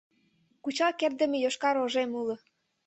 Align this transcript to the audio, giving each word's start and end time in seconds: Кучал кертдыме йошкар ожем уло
Кучал 0.63 0.91
кертдыме 0.99 1.37
йошкар 1.41 1.75
ожем 1.83 2.11
уло 2.21 2.35